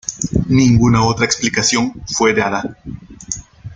[0.47, 2.75] Ninguna otra explicación fue dada.